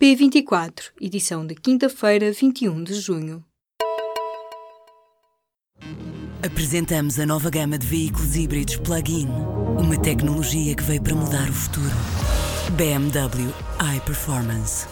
[0.00, 3.44] P24, edição de quinta-feira, 21 de junho.
[6.42, 9.28] Apresentamos a nova gama de veículos híbridos plug-in.
[9.78, 11.94] Uma tecnologia que veio para mudar o futuro.
[12.78, 13.52] BMW
[13.94, 14.86] iPerformance.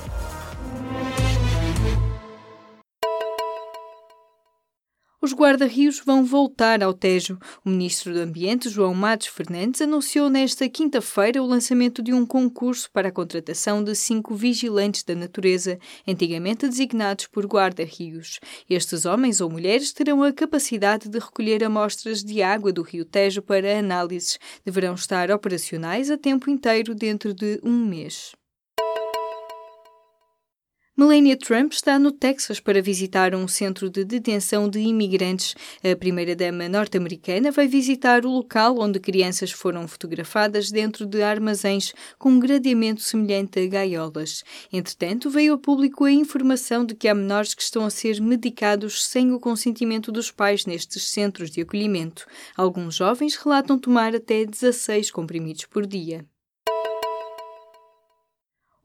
[5.21, 7.41] Os guarda-rios vão voltar ao Tejo.
[7.65, 12.89] O ministro do Ambiente, João Matos Fernandes, anunciou nesta quinta-feira o lançamento de um concurso
[12.93, 15.77] para a contratação de cinco vigilantes da natureza,
[16.07, 18.39] antigamente designados por guarda-rios.
[18.71, 23.43] Estes homens ou mulheres terão a capacidade de recolher amostras de água do rio Tejo
[23.43, 24.39] para análises.
[24.65, 28.38] Deverão estar operacionais a tempo inteiro dentro de um mês.
[31.01, 35.55] Melania Trump está no Texas para visitar um centro de detenção de imigrantes.
[35.81, 42.31] A primeira-dama norte-americana vai visitar o local onde crianças foram fotografadas dentro de armazéns com
[42.31, 44.43] um gradeamento semelhante a gaiolas.
[44.73, 49.07] Entretanto, veio a público a informação de que há menores que estão a ser medicados
[49.07, 52.27] sem o consentimento dos pais nestes centros de acolhimento.
[52.57, 56.27] Alguns jovens relatam tomar até 16 comprimidos por dia.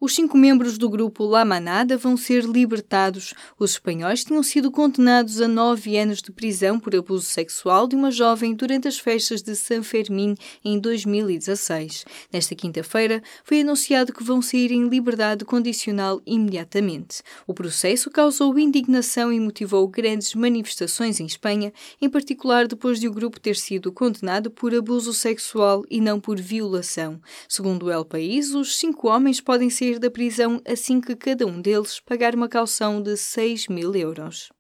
[0.04, 3.34] Os cinco membros do grupo La Manada vão ser libertados.
[3.58, 8.12] Os espanhóis tinham sido condenados a nove anos de prisão por abuso sexual de uma
[8.12, 12.04] jovem durante as festas de San Fermín em 2016.
[12.34, 17.24] Nesta quinta-feira, foi anunciado que vão sair em liberdade condicional imediatamente.
[17.48, 23.14] O processo causou indignação e motivou grandes manifestações em Espanha, em particular depois de o
[23.14, 27.22] grupo ter sido condenado por abuso sexual e não por violação.
[27.48, 31.46] Segundo o El País, os cinco homens podem ser sair da prisão assim que cada
[31.46, 34.52] um deles pagar uma caução de 6 mil euros.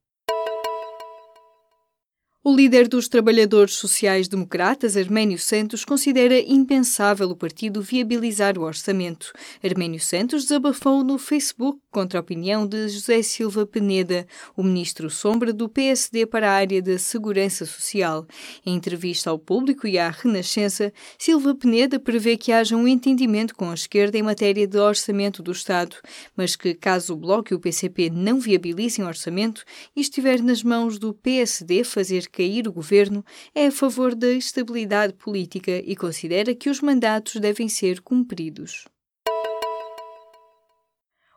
[2.45, 9.31] O líder dos trabalhadores sociais-democratas, Arménio Santos, considera impensável o partido viabilizar o orçamento.
[9.63, 14.27] Arménio Santos desabafou no Facebook contra a opinião de José Silva Peneda,
[14.57, 18.27] o ministro sombra do PSD para a área da segurança social.
[18.65, 23.69] Em entrevista ao público e à Renascença, Silva Peneda prevê que haja um entendimento com
[23.69, 25.95] a esquerda em matéria de orçamento do Estado,
[26.35, 29.63] mas que, caso o Bloco e o PCP não viabilizem o orçamento
[29.95, 33.23] e estiver nas mãos do PSD fazer cair o governo,
[33.55, 38.85] é a favor da estabilidade política e considera que os mandatos devem ser cumpridos.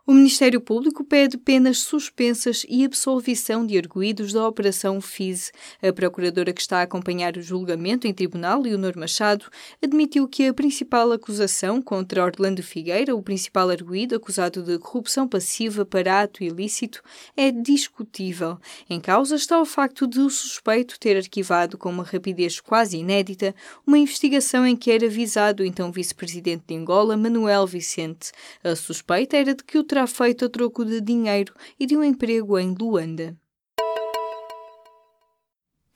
[0.08, 5.50] O Ministério Público pede penas suspensas e absolvição de arguídos da Operação FIS.
[5.82, 9.46] A procuradora que está a acompanhar o julgamento em tribunal, Leonor Machado,
[9.82, 15.84] admitiu que a principal acusação contra Orlando Figueira, o principal arguído acusado de corrupção passiva
[15.84, 17.02] para ato ilícito,
[17.36, 18.60] é discutível.
[18.88, 23.52] Em causa está o facto de o suspeito ter arquivado com uma rapidez quase inédita
[23.84, 28.30] uma investigação em que era visado então vice-presidente de Angola, Manuel Vicente.
[28.62, 32.04] A suspeita era de que o terá feito a troco de dinheiro e de um
[32.04, 33.34] emprego em Luanda.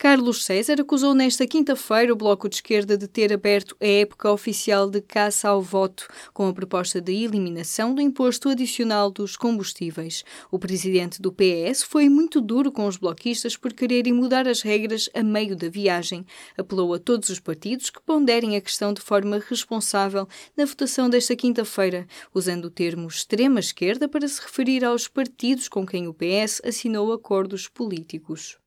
[0.03, 4.89] Carlos César acusou nesta quinta-feira o Bloco de Esquerda de ter aberto a época oficial
[4.89, 10.25] de caça ao voto, com a proposta de eliminação do imposto adicional dos combustíveis.
[10.51, 15.11] O presidente do PS foi muito duro com os bloquistas por quererem mudar as regras
[15.13, 16.25] a meio da viagem.
[16.57, 21.37] Apelou a todos os partidos que ponderem a questão de forma responsável na votação desta
[21.37, 27.13] quinta-feira, usando o termo extrema-esquerda para se referir aos partidos com quem o PS assinou
[27.13, 28.59] acordos políticos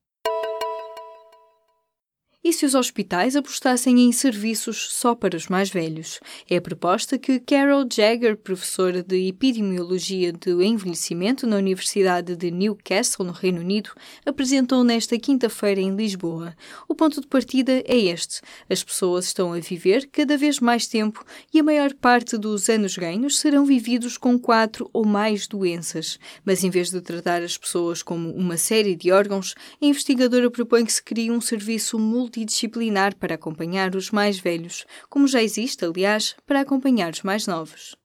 [2.44, 6.20] e se os hospitais apostassem em serviços só para os mais velhos.
[6.50, 13.26] É a proposta que Carol Jagger, professora de Epidemiologia do Envelhecimento na Universidade de Newcastle,
[13.26, 13.92] no Reino Unido,
[14.26, 16.54] apresentou nesta quinta-feira em Lisboa.
[16.88, 21.24] O ponto de partida é este: as pessoas estão a viver cada vez mais tempo
[21.54, 26.20] e a maior parte dos anos ganhos serão vividos com quatro ou mais doenças.
[26.44, 30.84] Mas em vez de tratar as pessoas como uma série de órgãos, a investigadora propõe
[30.86, 35.86] que se crie um serviço multi multidisciplinar para acompanhar os mais velhos, como já existe,
[35.86, 37.96] aliás, para acompanhar os mais novos.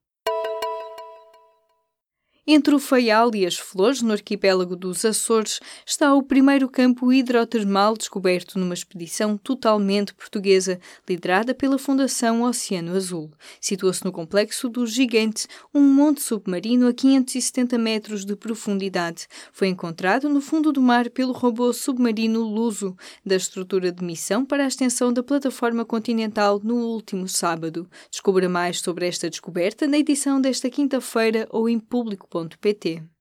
[2.50, 7.94] Entre o Faial e as Flores, no arquipélago dos Açores, está o primeiro campo hidrotermal
[7.94, 13.30] descoberto numa expedição totalmente portuguesa, liderada pela Fundação Oceano Azul.
[13.60, 19.26] Situa-se no complexo do Gigante, um monte submarino a 570 metros de profundidade.
[19.52, 22.96] Foi encontrado no fundo do mar pelo robô submarino Luso,
[23.26, 27.86] da estrutura de missão para a extensão da plataforma continental no último sábado.
[28.10, 33.17] Descubra mais sobre esta descoberta na edição desta quinta-feira ou em público www.cultura.pt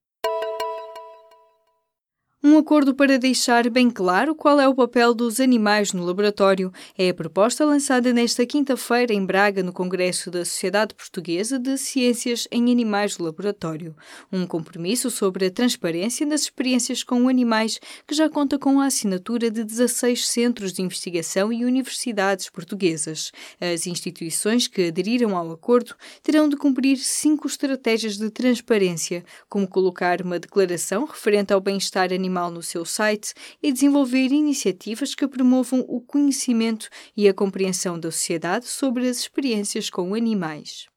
[2.49, 7.09] um acordo para deixar bem claro qual é o papel dos animais no laboratório é
[7.09, 12.71] a proposta lançada nesta quinta-feira em Braga, no Congresso da Sociedade Portuguesa de Ciências em
[12.71, 13.93] Animais do Laboratório.
[14.31, 19.51] Um compromisso sobre a transparência das experiências com animais que já conta com a assinatura
[19.51, 23.29] de 16 centros de investigação e universidades portuguesas.
[23.59, 25.93] As instituições que aderiram ao acordo
[26.23, 32.36] terão de cumprir cinco estratégias de transparência, como colocar uma declaração referente ao bem-estar animal
[32.37, 38.11] animal no seu site e desenvolver iniciativas que promovam o conhecimento e a compreensão da
[38.11, 40.87] sociedade sobre as experiências com animais.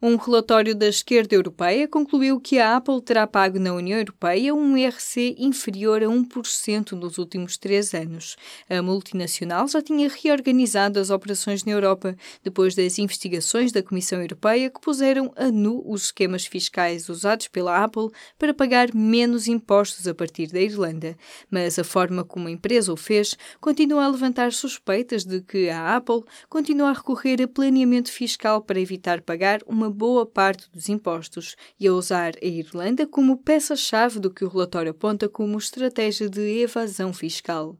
[0.00, 4.76] Um relatório da esquerda europeia concluiu que a Apple terá pago na União Europeia um
[4.76, 8.36] IRC inferior a 1% nos últimos três anos.
[8.70, 14.70] A multinacional já tinha reorganizado as operações na Europa depois das investigações da Comissão Europeia
[14.70, 20.14] que puseram a nu os esquemas fiscais usados pela Apple para pagar menos impostos a
[20.14, 21.16] partir da Irlanda.
[21.50, 25.96] Mas a forma como a empresa o fez continua a levantar suspeitas de que a
[25.96, 30.88] Apple continua a recorrer a planeamento fiscal para evitar pagar uma uma boa parte dos
[30.88, 36.28] impostos e a usar a Irlanda como peça-chave do que o relatório aponta como estratégia
[36.28, 37.76] de evasão fiscal.